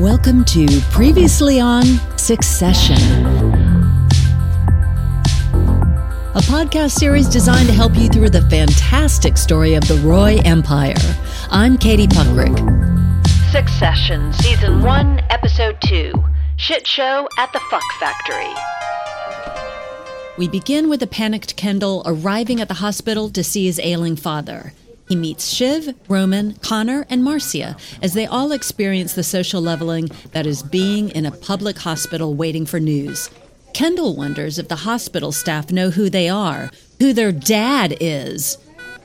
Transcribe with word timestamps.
Welcome 0.00 0.46
to 0.46 0.66
Previously 0.92 1.60
on 1.60 1.84
Succession, 2.16 2.96
a 6.34 6.40
podcast 6.40 6.92
series 6.92 7.28
designed 7.28 7.66
to 7.66 7.74
help 7.74 7.94
you 7.94 8.08
through 8.08 8.30
the 8.30 8.40
fantastic 8.48 9.36
story 9.36 9.74
of 9.74 9.86
the 9.88 9.96
Roy 9.96 10.38
Empire. 10.46 10.94
I'm 11.50 11.76
Katie 11.76 12.06
Puckrick. 12.06 12.56
Succession, 13.52 14.32
Season 14.32 14.80
1, 14.80 15.20
Episode 15.28 15.76
2 15.84 16.14
Shit 16.56 16.86
Show 16.86 17.28
at 17.36 17.52
the 17.52 17.60
Fuck 17.70 17.84
Factory. 18.00 18.54
We 20.38 20.48
begin 20.48 20.88
with 20.88 21.02
a 21.02 21.06
panicked 21.06 21.56
Kendall 21.56 22.02
arriving 22.06 22.58
at 22.62 22.68
the 22.68 22.74
hospital 22.74 23.28
to 23.28 23.44
see 23.44 23.66
his 23.66 23.78
ailing 23.78 24.16
father. 24.16 24.72
He 25.10 25.16
meets 25.16 25.48
Shiv, 25.48 25.96
Roman, 26.06 26.54
Connor, 26.62 27.04
and 27.10 27.24
Marcia 27.24 27.76
as 28.00 28.14
they 28.14 28.26
all 28.26 28.52
experience 28.52 29.12
the 29.12 29.24
social 29.24 29.60
leveling 29.60 30.08
that 30.30 30.46
is 30.46 30.62
being 30.62 31.08
in 31.08 31.26
a 31.26 31.32
public 31.32 31.80
hospital 31.80 32.34
waiting 32.34 32.64
for 32.64 32.78
news. 32.78 33.28
Kendall 33.74 34.14
wonders 34.14 34.56
if 34.56 34.68
the 34.68 34.76
hospital 34.76 35.32
staff 35.32 35.72
know 35.72 35.90
who 35.90 36.10
they 36.10 36.28
are, 36.28 36.70
who 37.00 37.12
their 37.12 37.32
dad 37.32 37.96
is. 38.00 38.56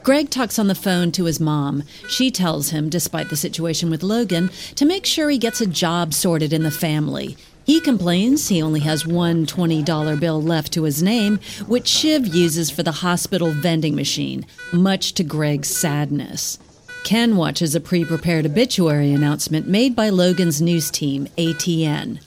Greg 0.04 0.30
talks 0.30 0.60
on 0.60 0.68
the 0.68 0.76
phone 0.76 1.12
to 1.12 1.26
his 1.26 1.40
mom. 1.40 1.82
She 2.08 2.30
tells 2.30 2.70
him, 2.70 2.88
despite 2.88 3.32
the 3.32 3.36
situation 3.36 3.90
with 3.90 4.04
Logan, 4.04 4.52
to 4.76 4.86
make 4.86 5.08
sure 5.08 5.32
he 5.32 5.40
gets 5.40 5.60
a 5.60 5.66
job 5.66 6.14
sorted 6.14 6.54
in 6.54 6.62
the 6.62 6.70
family. 6.70 7.36
He 7.66 7.80
complains 7.82 8.48
he 8.48 8.62
only 8.62 8.82
has 8.82 9.08
one 9.08 9.48
$20 9.48 10.20
bill 10.20 10.42
left 10.42 10.72
to 10.74 10.84
his 10.84 11.02
name, 11.02 11.40
which 11.66 11.88
Shiv 11.88 12.28
uses 12.28 12.70
for 12.70 12.84
the 12.84 12.92
hospital 12.92 13.50
vending 13.52 13.96
machine, 13.96 14.46
much 14.72 15.14
to 15.14 15.24
Greg's 15.24 15.70
sadness. 15.76 16.60
Ken 17.04 17.36
watches 17.36 17.74
a 17.74 17.80
pre 17.80 18.06
prepared 18.06 18.46
obituary 18.46 19.12
announcement 19.14 19.68
made 19.68 19.96
by 19.96 20.10
Logan's 20.10 20.62
news 20.62 20.92
team, 20.92 21.28
ATN. 21.38 22.20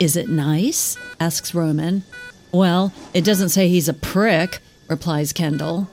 Is 0.00 0.16
it 0.16 0.28
nice? 0.28 0.96
asks 1.20 1.54
Roman. 1.54 2.04
Well, 2.50 2.92
it 3.12 3.24
doesn't 3.24 3.50
say 3.50 3.68
he's 3.68 3.88
a 3.88 3.94
prick, 3.94 4.60
replies 4.88 5.34
Kendall. 5.34 5.88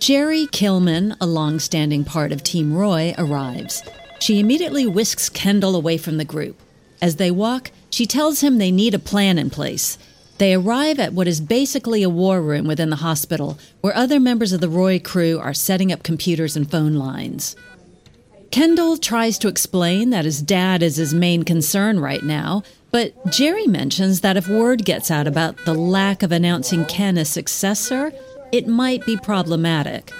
Gerri 0.00 0.50
Kellman, 0.50 1.14
a 1.20 1.26
long 1.26 1.60
standing 1.60 2.04
part 2.04 2.32
of 2.32 2.42
Team 2.42 2.74
Roy, 2.74 3.14
arrives. 3.16 3.82
She 4.18 4.40
immediately 4.40 4.86
whisks 4.86 5.28
Kendall 5.28 5.76
away 5.76 5.98
from 5.98 6.16
the 6.16 6.24
group. 6.24 6.58
As 7.02 7.16
they 7.16 7.30
walk, 7.30 7.70
she 7.90 8.06
tells 8.06 8.40
him 8.40 8.58
they 8.58 8.70
need 8.70 8.94
a 8.94 8.98
plan 8.98 9.38
in 9.38 9.50
place. 9.50 9.98
They 10.38 10.54
arrive 10.54 10.98
at 10.98 11.12
what 11.12 11.28
is 11.28 11.40
basically 11.40 12.02
a 12.02 12.08
war 12.08 12.40
room 12.40 12.66
within 12.66 12.88
the 12.88 12.96
hospital, 12.96 13.58
where 13.82 13.94
other 13.94 14.18
members 14.18 14.52
of 14.52 14.62
the 14.62 14.70
Roy 14.70 14.98
crew 14.98 15.38
are 15.38 15.52
setting 15.52 15.92
up 15.92 16.02
computers 16.02 16.56
and 16.56 16.70
phone 16.70 16.94
lines. 16.94 17.56
Kendall 18.50 18.96
tries 18.96 19.38
to 19.38 19.48
explain 19.48 20.10
that 20.10 20.24
his 20.24 20.40
dad 20.40 20.82
is 20.82 20.96
his 20.96 21.12
main 21.12 21.44
concern 21.44 22.00
right 22.00 22.22
now, 22.22 22.62
but 22.90 23.14
Gerri 23.26 23.66
mentions 23.66 24.22
that 24.22 24.36
if 24.36 24.48
word 24.48 24.84
gets 24.84 25.10
out 25.10 25.26
about 25.26 25.56
the 25.64 25.74
lack 25.74 26.22
of 26.22 26.32
announcing 26.32 26.84
Ken 26.86 27.18
as 27.18 27.28
successor, 27.28 28.12
it 28.50 28.66
might 28.66 29.06
be 29.06 29.16
problematic. 29.16 30.10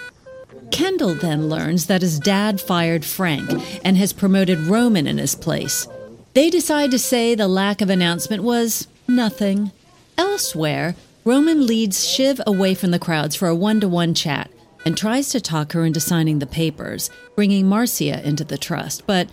Kendall 0.71 1.15
then 1.15 1.49
learns 1.49 1.87
that 1.87 2.03
his 2.03 2.21
dad 2.21 2.61
fired 2.61 3.05
Frank 3.05 3.51
and 3.85 3.97
has 3.97 4.13
promoted 4.13 4.59
Roman 4.61 5.07
in 5.07 5.19
his 5.19 5.35
place. 5.35 5.89
They 6.33 6.49
decide 6.49 6.93
to 6.93 6.99
say 6.99 7.35
the 7.35 7.49
lack 7.49 7.81
of 7.81 7.91
announcement 7.91 8.45
was 8.45 8.87
nothing. 9.09 9.73
Elsewhere, 10.17 10.95
Roman 11.25 11.67
leads 11.67 12.09
Shiv 12.09 12.41
away 12.47 12.75
from 12.75 12.93
the 12.93 13.01
crowds 13.01 13.35
for 13.35 13.49
a 13.49 13.55
one 13.55 13.81
to 13.81 13.89
one 13.89 14.15
chat 14.15 14.51
and 14.87 14.97
tries 14.97 15.29
to 15.31 15.41
talk 15.41 15.73
her 15.73 15.85
into 15.85 15.99
signing 15.99 16.39
the 16.39 16.47
papers, 16.47 17.11
bringing 17.35 17.69
Marcia 17.69 18.27
into 18.27 18.45
the 18.45 18.57
trust, 18.57 19.07
but 19.07 19.29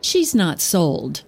she's 0.00 0.34
not 0.34 0.60
sold. 0.60 1.22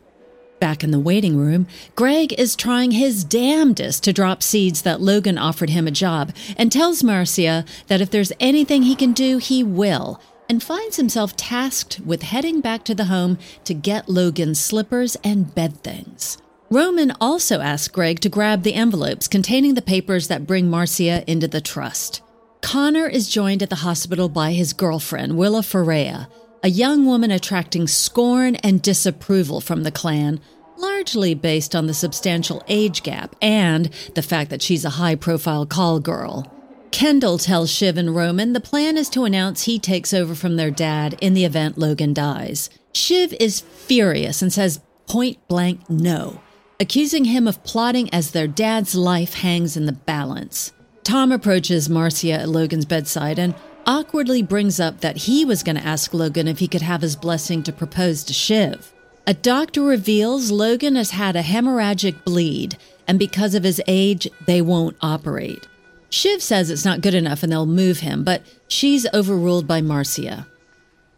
Back 0.58 0.84
in 0.84 0.90
the 0.90 1.00
waiting 1.00 1.36
room, 1.36 1.66
Greg 1.94 2.32
is 2.38 2.54
trying 2.54 2.90
his 2.90 3.24
damnedest 3.24 4.04
to 4.04 4.12
drop 4.12 4.42
seeds 4.42 4.82
that 4.82 5.00
Logan 5.00 5.38
offered 5.38 5.70
him 5.70 5.86
a 5.86 5.92
job 5.92 6.32
and 6.56 6.70
tells 6.70 7.02
Marcia 7.02 7.64
that 7.86 8.00
if 8.00 8.10
there's 8.10 8.32
anything 8.38 8.82
he 8.82 8.94
can 8.94 9.12
do, 9.12 9.38
he 9.38 9.62
will, 9.62 10.20
and 10.48 10.62
finds 10.62 10.96
himself 10.96 11.36
tasked 11.36 12.00
with 12.04 12.22
heading 12.22 12.60
back 12.60 12.84
to 12.84 12.94
the 12.94 13.06
home 13.06 13.38
to 13.64 13.74
get 13.74 14.08
Logan's 14.08 14.60
slippers 14.60 15.16
and 15.24 15.54
bed 15.54 15.82
things. 15.82 16.38
Roman 16.70 17.12
also 17.20 17.60
asks 17.60 17.88
Greg 17.88 18.20
to 18.20 18.28
grab 18.28 18.62
the 18.62 18.74
envelopes 18.74 19.28
containing 19.28 19.74
the 19.74 19.82
papers 19.82 20.28
that 20.28 20.46
bring 20.46 20.70
Marcia 20.70 21.22
into 21.30 21.46
the 21.46 21.60
trust. 21.60 22.22
Connor 22.62 23.06
is 23.06 23.28
joined 23.28 23.62
at 23.62 23.68
the 23.68 23.76
hospital 23.76 24.28
by 24.28 24.52
his 24.52 24.72
girlfriend, 24.72 25.36
Willa 25.36 25.60
Ferreyra, 25.60 26.28
a 26.62 26.70
young 26.70 27.04
woman 27.04 27.30
attracting 27.30 27.88
scorn 27.88 28.54
and 28.56 28.80
disapproval 28.80 29.60
from 29.60 29.82
the 29.82 29.90
clan, 29.90 30.40
largely 30.78 31.34
based 31.34 31.74
on 31.74 31.86
the 31.86 31.94
substantial 31.94 32.62
age 32.68 33.02
gap 33.02 33.36
and 33.42 33.90
the 34.14 34.22
fact 34.22 34.48
that 34.48 34.62
she's 34.62 34.84
a 34.84 34.90
high 34.90 35.14
profile 35.14 35.66
call 35.66 36.00
girl. 36.00 36.50
Kendall 36.92 37.38
tells 37.38 37.70
Shiv 37.70 37.96
and 37.96 38.14
Roman 38.14 38.52
the 38.52 38.60
plan 38.60 38.98
is 38.98 39.08
to 39.08 39.24
announce 39.24 39.62
he 39.62 39.78
takes 39.78 40.12
over 40.12 40.34
from 40.34 40.56
their 40.56 40.70
dad 40.70 41.16
in 41.22 41.32
the 41.32 41.44
event 41.44 41.78
Logan 41.78 42.12
dies. 42.12 42.68
Shiv 42.92 43.32
is 43.40 43.60
furious 43.60 44.42
and 44.42 44.52
says 44.52 44.80
point 45.06 45.38
blank 45.48 45.88
no, 45.88 46.42
accusing 46.78 47.24
him 47.24 47.48
of 47.48 47.64
plotting 47.64 48.12
as 48.12 48.30
their 48.30 48.46
dad's 48.46 48.94
life 48.94 49.34
hangs 49.34 49.76
in 49.76 49.86
the 49.86 49.92
balance. 49.92 50.72
Tom 51.02 51.32
approaches 51.32 51.88
Marcia 51.88 52.32
at 52.32 52.48
Logan's 52.48 52.84
bedside 52.84 53.38
and 53.38 53.54
awkwardly 53.86 54.42
brings 54.42 54.78
up 54.78 55.00
that 55.00 55.16
he 55.16 55.46
was 55.46 55.62
going 55.62 55.76
to 55.76 55.84
ask 55.84 56.12
Logan 56.12 56.46
if 56.46 56.58
he 56.58 56.68
could 56.68 56.82
have 56.82 57.00
his 57.00 57.16
blessing 57.16 57.62
to 57.62 57.72
propose 57.72 58.22
to 58.24 58.34
Shiv. 58.34 58.92
A 59.26 59.34
doctor 59.34 59.82
reveals 59.82 60.50
Logan 60.50 60.96
has 60.96 61.12
had 61.12 61.36
a 61.36 61.42
hemorrhagic 61.42 62.22
bleed, 62.22 62.76
and 63.08 63.18
because 63.18 63.54
of 63.54 63.64
his 63.64 63.80
age, 63.86 64.28
they 64.46 64.60
won't 64.60 64.96
operate. 65.00 65.66
Shiv 66.12 66.42
says 66.42 66.68
it's 66.68 66.84
not 66.84 67.00
good 67.00 67.14
enough 67.14 67.42
and 67.42 67.50
they'll 67.50 67.64
move 67.64 68.00
him, 68.00 68.22
but 68.22 68.42
she's 68.68 69.06
overruled 69.14 69.66
by 69.66 69.80
Marcia. 69.80 70.46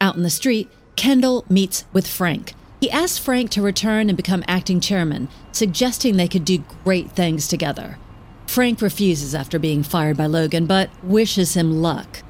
Out 0.00 0.14
in 0.14 0.22
the 0.22 0.30
street, 0.30 0.70
Kendall 0.94 1.44
meets 1.48 1.84
with 1.92 2.06
Frank. 2.06 2.54
He 2.80 2.92
asks 2.92 3.18
Frank 3.18 3.50
to 3.50 3.62
return 3.62 4.08
and 4.08 4.16
become 4.16 4.44
acting 4.46 4.78
chairman, 4.78 5.28
suggesting 5.50 6.16
they 6.16 6.28
could 6.28 6.44
do 6.44 6.64
great 6.84 7.10
things 7.10 7.48
together. 7.48 7.98
Frank 8.46 8.80
refuses 8.80 9.34
after 9.34 9.58
being 9.58 9.82
fired 9.82 10.16
by 10.16 10.26
Logan, 10.26 10.66
but 10.66 10.90
wishes 11.02 11.54
him 11.54 11.82
luck. 11.82 12.22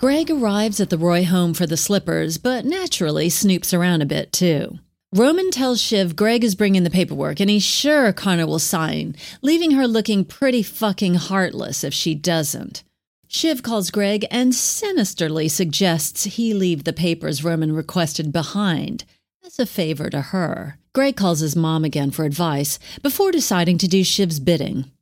Greg 0.00 0.28
arrives 0.28 0.80
at 0.80 0.90
the 0.90 0.98
Roy 0.98 1.24
home 1.24 1.54
for 1.54 1.66
the 1.66 1.76
slippers, 1.76 2.36
but 2.36 2.64
naturally 2.64 3.28
snoops 3.28 3.76
around 3.76 4.02
a 4.02 4.06
bit 4.06 4.32
too. 4.32 4.80
Roman 5.12 5.50
tells 5.50 5.80
Shiv 5.80 6.14
Greg 6.14 6.44
is 6.44 6.54
bringing 6.54 6.84
the 6.84 6.90
paperwork 6.90 7.40
and 7.40 7.50
he's 7.50 7.64
sure 7.64 8.12
Connor 8.12 8.46
will 8.46 8.60
sign, 8.60 9.16
leaving 9.42 9.72
her 9.72 9.88
looking 9.88 10.24
pretty 10.24 10.62
fucking 10.62 11.14
heartless 11.14 11.82
if 11.82 11.92
she 11.92 12.14
doesn't. 12.14 12.84
Shiv 13.26 13.60
calls 13.60 13.90
Greg 13.90 14.24
and 14.30 14.54
sinisterly 14.54 15.48
suggests 15.48 16.24
he 16.24 16.54
leave 16.54 16.84
the 16.84 16.92
papers 16.92 17.42
Roman 17.42 17.72
requested 17.72 18.32
behind 18.32 19.04
as 19.44 19.58
a 19.58 19.66
favor 19.66 20.10
to 20.10 20.20
her. 20.20 20.78
Greg 20.92 21.16
calls 21.16 21.40
his 21.40 21.56
mom 21.56 21.84
again 21.84 22.12
for 22.12 22.24
advice 22.24 22.78
before 23.02 23.32
deciding 23.32 23.78
to 23.78 23.88
do 23.88 24.04
Shiv's 24.04 24.38
bidding. 24.38 24.92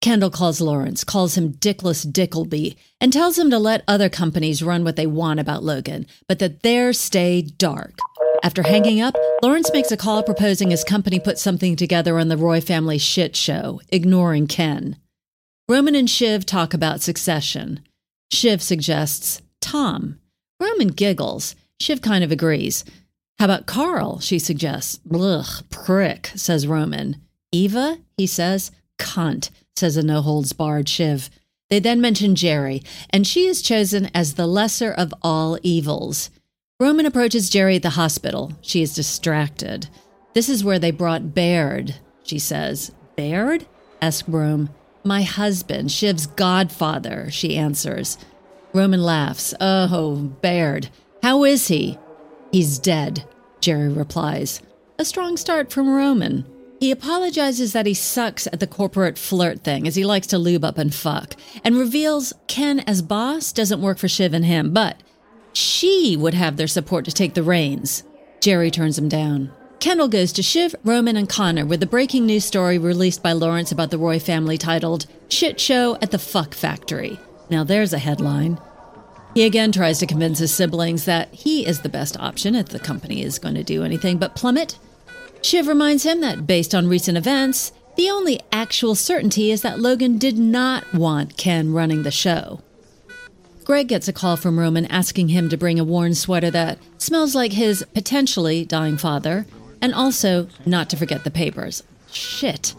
Kendall 0.00 0.30
calls 0.30 0.60
Lawrence, 0.60 1.04
calls 1.04 1.36
him 1.36 1.52
Dickless 1.52 2.10
Dickleby, 2.12 2.76
and 3.00 3.12
tells 3.12 3.38
him 3.38 3.50
to 3.50 3.58
let 3.58 3.84
other 3.86 4.08
companies 4.08 4.64
run 4.64 4.82
what 4.82 4.96
they 4.96 5.06
want 5.06 5.38
about 5.38 5.62
Logan, 5.62 6.06
but 6.26 6.40
that 6.40 6.62
theirs 6.62 6.98
stay 6.98 7.42
dark. 7.42 7.98
After 8.42 8.62
hanging 8.62 9.00
up, 9.00 9.14
Lawrence 9.42 9.70
makes 9.72 9.90
a 9.90 9.96
call 9.96 10.22
proposing 10.22 10.70
his 10.70 10.84
company 10.84 11.18
put 11.18 11.38
something 11.38 11.76
together 11.76 12.18
on 12.18 12.28
the 12.28 12.36
Roy 12.36 12.60
family 12.60 12.98
shit 12.98 13.34
show, 13.34 13.80
ignoring 13.90 14.46
Ken. 14.46 14.96
Roman 15.68 15.94
and 15.94 16.08
Shiv 16.08 16.46
talk 16.46 16.72
about 16.72 17.00
succession. 17.00 17.80
Shiv 18.30 18.62
suggests 18.62 19.42
Tom. 19.60 20.18
Roman 20.60 20.88
giggles. 20.88 21.54
Shiv 21.80 22.00
kind 22.00 22.24
of 22.24 22.32
agrees. 22.32 22.84
How 23.38 23.44
about 23.44 23.66
Carl? 23.66 24.20
She 24.20 24.38
suggests. 24.38 24.98
Blech, 25.06 25.68
prick, 25.70 26.30
says 26.34 26.66
Roman. 26.66 27.16
Eva? 27.52 27.98
He 28.16 28.26
says. 28.26 28.70
Cunt, 28.98 29.50
says 29.76 29.96
a 29.96 30.02
no 30.02 30.22
holds 30.22 30.52
barred 30.52 30.88
Shiv. 30.88 31.30
They 31.70 31.80
then 31.80 32.00
mention 32.00 32.34
Gerri, 32.34 32.84
and 33.10 33.26
she 33.26 33.46
is 33.46 33.62
chosen 33.62 34.10
as 34.14 34.34
the 34.34 34.46
lesser 34.46 34.90
of 34.90 35.12
all 35.22 35.58
evils. 35.62 36.30
Roman 36.80 37.06
approaches 37.06 37.50
Gerri 37.50 37.74
at 37.74 37.82
the 37.82 37.90
hospital. 37.90 38.52
She 38.60 38.82
is 38.82 38.94
distracted. 38.94 39.88
This 40.34 40.48
is 40.48 40.62
where 40.62 40.78
they 40.78 40.92
brought 40.92 41.34
Baird, 41.34 41.96
she 42.22 42.38
says. 42.38 42.92
Baird? 43.16 43.66
asks 44.00 44.28
Rome. 44.28 44.70
My 45.02 45.22
husband, 45.22 45.90
Shiv's 45.90 46.28
godfather, 46.28 47.32
she 47.32 47.56
answers. 47.56 48.16
Roman 48.72 49.02
laughs. 49.02 49.54
Oh, 49.60 50.30
Baird. 50.40 50.88
How 51.20 51.42
is 51.42 51.66
he? 51.66 51.98
He's 52.52 52.78
dead, 52.78 53.24
Gerri 53.60 53.96
replies. 53.96 54.62
A 55.00 55.04
strong 55.04 55.36
start 55.36 55.72
from 55.72 55.92
Roman. 55.92 56.44
He 56.78 56.92
apologizes 56.92 57.72
that 57.72 57.86
he 57.86 57.94
sucks 57.94 58.46
at 58.46 58.60
the 58.60 58.68
corporate 58.68 59.18
flirt 59.18 59.64
thing, 59.64 59.88
as 59.88 59.96
he 59.96 60.04
likes 60.04 60.28
to 60.28 60.38
lube 60.38 60.64
up 60.64 60.78
and 60.78 60.94
fuck, 60.94 61.34
and 61.64 61.76
reveals 61.76 62.32
Ken 62.46 62.78
as 62.86 63.02
boss 63.02 63.52
doesn't 63.52 63.82
work 63.82 63.98
for 63.98 64.06
Shiv 64.06 64.32
and 64.32 64.44
him, 64.44 64.72
but 64.72 65.02
she 65.58 66.16
would 66.16 66.34
have 66.34 66.56
their 66.56 66.68
support 66.68 67.04
to 67.04 67.12
take 67.12 67.34
the 67.34 67.42
reins. 67.42 68.04
Gerri 68.40 68.72
turns 68.72 68.96
him 68.96 69.08
down. 69.08 69.50
Kendall 69.80 70.08
goes 70.08 70.32
to 70.32 70.42
Shiv, 70.42 70.74
Roman, 70.84 71.16
and 71.16 71.28
Connor 71.28 71.66
with 71.66 71.80
the 71.80 71.86
breaking 71.86 72.26
news 72.26 72.44
story 72.44 72.78
released 72.78 73.22
by 73.22 73.32
Lawrence 73.32 73.72
about 73.72 73.90
the 73.90 73.98
Roy 73.98 74.18
family 74.18 74.56
titled 74.56 75.06
Shit 75.28 75.58
Show 75.60 75.96
at 76.00 76.10
the 76.10 76.18
Fuck 76.18 76.54
Factory. 76.54 77.18
Now 77.50 77.64
there's 77.64 77.92
a 77.92 77.98
headline. 77.98 78.60
He 79.34 79.44
again 79.44 79.72
tries 79.72 79.98
to 79.98 80.06
convince 80.06 80.38
his 80.38 80.54
siblings 80.54 81.04
that 81.04 81.32
he 81.34 81.66
is 81.66 81.80
the 81.80 81.88
best 81.88 82.16
option 82.18 82.54
if 82.54 82.68
the 82.68 82.78
company 82.78 83.22
is 83.22 83.38
going 83.38 83.54
to 83.54 83.64
do 83.64 83.84
anything 83.84 84.18
but 84.18 84.36
plummet. 84.36 84.78
Shiv 85.42 85.66
reminds 85.66 86.04
him 86.04 86.20
that 86.20 86.46
based 86.46 86.74
on 86.74 86.88
recent 86.88 87.18
events, 87.18 87.72
the 87.96 88.10
only 88.10 88.40
actual 88.52 88.94
certainty 88.94 89.50
is 89.50 89.62
that 89.62 89.80
Logan 89.80 90.18
did 90.18 90.38
not 90.38 90.92
want 90.94 91.36
Ken 91.36 91.72
running 91.72 92.04
the 92.04 92.10
show. 92.10 92.62
Greg 93.68 93.86
gets 93.86 94.08
a 94.08 94.14
call 94.14 94.38
from 94.38 94.58
Roman 94.58 94.86
asking 94.86 95.28
him 95.28 95.50
to 95.50 95.56
bring 95.58 95.78
a 95.78 95.84
worn 95.84 96.14
sweater 96.14 96.50
that 96.50 96.78
smells 96.96 97.34
like 97.34 97.52
his 97.52 97.84
potentially 97.92 98.64
dying 98.64 98.96
father, 98.96 99.44
and 99.82 99.92
also 99.92 100.48
not 100.64 100.88
to 100.88 100.96
forget 100.96 101.22
the 101.22 101.30
papers. 101.30 101.82
Shit. 102.10 102.74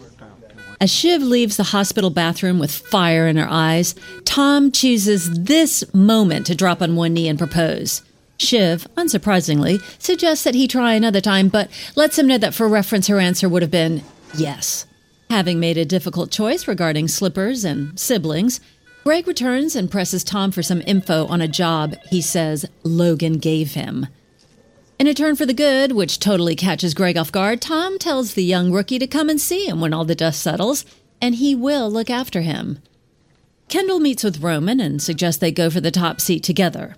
As 0.81 0.91
Shiv 0.91 1.21
leaves 1.21 1.57
the 1.57 1.65
hospital 1.65 2.09
bathroom 2.09 2.57
with 2.57 2.71
fire 2.71 3.27
in 3.27 3.37
her 3.37 3.47
eyes, 3.47 3.93
Tom 4.25 4.71
chooses 4.71 5.29
this 5.31 5.83
moment 5.93 6.47
to 6.47 6.55
drop 6.55 6.81
on 6.81 6.95
one 6.95 7.13
knee 7.13 7.27
and 7.27 7.37
propose. 7.37 8.01
Shiv, 8.39 8.87
unsurprisingly, 8.97 9.83
suggests 10.01 10.43
that 10.43 10.55
he 10.55 10.67
try 10.67 10.93
another 10.93 11.21
time, 11.21 11.49
but 11.49 11.69
lets 11.95 12.17
him 12.17 12.25
know 12.25 12.39
that 12.39 12.55
for 12.55 12.67
reference 12.67 13.05
her 13.05 13.19
answer 13.19 13.47
would 13.47 13.61
have 13.61 13.69
been 13.69 14.01
yes. 14.35 14.87
Having 15.29 15.59
made 15.59 15.77
a 15.77 15.85
difficult 15.85 16.31
choice 16.31 16.67
regarding 16.67 17.07
slippers 17.07 17.63
and 17.63 17.99
siblings, 17.99 18.59
Greg 19.03 19.27
returns 19.27 19.75
and 19.75 19.89
presses 19.89 20.23
Tom 20.23 20.51
for 20.51 20.61
some 20.61 20.83
info 20.85 21.25
on 21.27 21.41
a 21.41 21.47
job 21.47 21.95
he 22.09 22.21
says 22.21 22.65
Logan 22.83 23.37
gave 23.37 23.73
him. 23.73 24.07
In 24.99 25.07
a 25.07 25.13
turn 25.13 25.37
for 25.37 25.45
the 25.45 25.53
good, 25.53 25.93
which 25.93 26.19
totally 26.19 26.55
catches 26.55 26.93
Greg 26.93 27.17
off 27.17 27.31
guard, 27.31 27.61
Tom 27.61 27.97
tells 27.97 28.33
the 28.33 28.43
young 28.43 28.71
rookie 28.71 28.99
to 28.99 29.07
come 29.07 29.29
and 29.29 29.39
see 29.39 29.65
him 29.65 29.79
when 29.79 29.93
all 29.93 30.03
the 30.03 30.13
dust 30.13 30.41
settles, 30.41 30.85
and 31.21 31.35
he 31.35 31.55
will 31.55 31.89
look 31.89 32.09
after 32.09 32.41
him. 32.41 32.79
Kendall 33.69 33.99
meets 34.01 34.23
with 34.23 34.41
Roman 34.41 34.81
and 34.81 35.01
suggests 35.01 35.39
they 35.39 35.51
go 35.51 35.69
for 35.69 35.79
the 35.79 35.91
top 35.91 36.19
seat 36.19 36.43
together. 36.43 36.97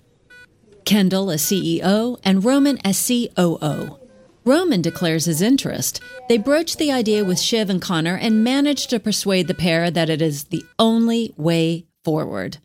Kendall 0.85 1.29
as 1.29 1.43
CEO 1.43 2.19
and 2.23 2.43
Roman 2.43 2.79
as 2.83 3.07
COO. 3.07 3.99
Roman 4.43 4.81
declares 4.81 5.25
his 5.25 5.41
interest. 5.41 6.01
They 6.27 6.39
broach 6.39 6.77
the 6.77 6.91
idea 6.91 7.23
with 7.23 7.39
Shiv 7.39 7.69
and 7.69 7.81
Connor 7.81 8.15
and 8.15 8.43
manage 8.43 8.87
to 8.87 8.99
persuade 8.99 9.47
the 9.47 9.53
pair 9.53 9.91
that 9.91 10.09
it 10.09 10.21
is 10.21 10.45
the 10.45 10.65
only 10.79 11.33
way 11.37 11.85
forward. 12.03 12.57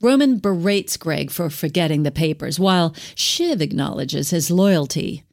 Roman 0.00 0.38
berates 0.38 0.96
Greg 0.96 1.30
for 1.30 1.50
forgetting 1.50 2.02
the 2.02 2.10
papers, 2.10 2.60
while 2.60 2.94
Shiv 3.14 3.60
acknowledges 3.60 4.30
his 4.30 4.50
loyalty. 4.50 5.24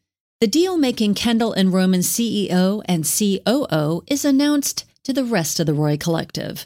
The 0.42 0.48
deal 0.48 0.78
making 0.78 1.14
Kendall 1.14 1.54
and 1.54 1.72
Roman 1.72 2.02
CEO 2.02 2.82
and 2.86 3.06
COO 3.06 4.04
is 4.08 4.26
announced 4.26 4.86
to 5.04 5.14
the 5.14 5.24
rest 5.24 5.60
of 5.60 5.66
the 5.66 5.74
Roy 5.74 5.98
Collective. 5.98 6.66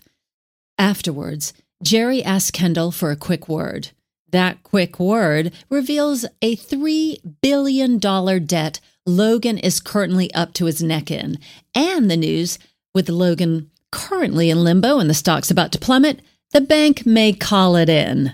Afterwards, 0.78 1.54
Gerri 1.84 2.24
asks 2.24 2.52
Kendall 2.52 2.92
for 2.92 3.12
a 3.12 3.18
quick 3.18 3.50
word. 3.50 3.90
That 4.32 4.64
quick 4.64 5.00
word 5.00 5.54
reveals 5.70 6.26
a 6.42 6.56
$3 6.56 7.18
billion 7.42 7.98
debt 8.00 8.80
Logan 9.06 9.58
is 9.58 9.80
currently 9.80 10.32
up 10.34 10.54
to 10.54 10.66
his 10.66 10.84
neck 10.84 11.10
in, 11.10 11.40
and 11.74 12.10
the 12.10 12.18
news 12.18 12.60
with 12.94 13.10
Logan 13.10 13.72
currently 13.92 14.50
in 14.50 14.64
limbo 14.64 15.00
and 15.00 15.10
the 15.10 15.14
stock's 15.14 15.52
about 15.52 15.72
to 15.74 15.80
plummet, 15.80 16.22
the 16.52 16.62
bank 16.62 17.06
may 17.06 17.34
call 17.34 17.76
it 17.76 17.90
in. 17.90 18.34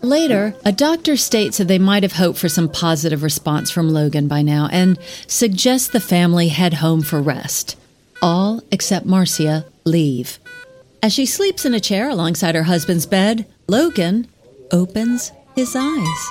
Later, 0.00 0.54
a 0.64 0.72
doctor 0.72 1.16
states 1.16 1.56
that 1.56 1.68
they 1.68 1.78
might 1.78 2.02
have 2.02 2.12
hoped 2.12 2.38
for 2.38 2.48
some 2.48 2.68
positive 2.68 3.22
response 3.22 3.70
from 3.70 3.88
Logan 3.88 4.28
by 4.28 4.42
now 4.42 4.68
and 4.70 4.98
suggests 5.26 5.88
the 5.88 6.00
family 6.00 6.48
head 6.48 6.74
home 6.74 7.00
for 7.00 7.22
rest. 7.22 7.76
All 8.20 8.62
except 8.70 9.06
Marcia 9.06 9.64
leave. 9.84 10.38
As 11.02 11.12
she 11.12 11.24
sleeps 11.24 11.64
in 11.64 11.72
a 11.72 11.80
chair 11.80 12.08
alongside 12.10 12.54
her 12.54 12.64
husband's 12.64 13.06
bed, 13.06 13.46
Logan 13.66 14.26
opens 14.70 15.32
his 15.54 15.74
eyes. 15.74 16.28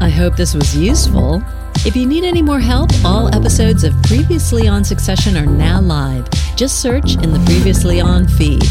I 0.00 0.08
hope 0.14 0.36
this 0.36 0.54
was 0.54 0.76
useful. 0.76 1.42
If 1.86 1.94
you 1.94 2.04
need 2.04 2.24
any 2.24 2.42
more 2.42 2.58
help, 2.58 2.90
all 3.04 3.32
episodes 3.32 3.84
of 3.84 3.94
Previously 4.02 4.66
on 4.66 4.82
Succession 4.82 5.36
are 5.36 5.46
now 5.46 5.80
live. 5.80 6.28
Just 6.56 6.80
search 6.82 7.14
in 7.22 7.32
the 7.32 7.40
Previously 7.46 8.00
on 8.00 8.26
feed. 8.26 8.64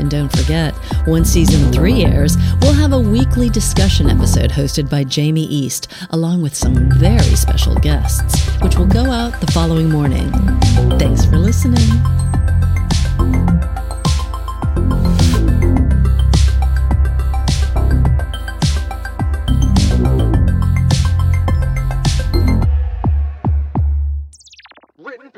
And 0.00 0.10
don't 0.10 0.28
forget, 0.36 0.74
when 1.06 1.24
season 1.24 1.70
three 1.72 2.04
airs, 2.04 2.36
we'll 2.60 2.72
have 2.72 2.92
a 2.92 2.98
weekly 2.98 3.48
discussion 3.48 4.10
episode 4.10 4.50
hosted 4.50 4.90
by 4.90 5.04
Jamie 5.04 5.46
East, 5.46 5.86
along 6.10 6.42
with 6.42 6.56
some 6.56 6.90
very 6.98 7.36
special 7.36 7.76
guests, 7.76 8.50
which 8.60 8.76
will 8.76 8.88
go 8.88 9.12
out 9.12 9.40
the 9.40 9.52
following 9.52 9.88
morning. 9.88 10.32
Thanks 10.98 11.24
for 11.26 11.38
listening. 11.38 12.39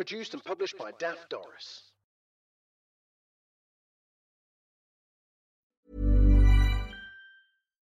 Produced 0.02 0.34
and 0.34 0.42
published 0.42 0.76
by 0.76 0.90
Daft 0.98 1.30
Doris. 1.30 1.91